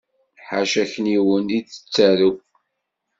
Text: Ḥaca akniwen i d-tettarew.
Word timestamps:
Ḥaca 0.47 0.77
akniwen 0.83 1.47
i 1.57 1.59
d-tettarew. 1.61 2.35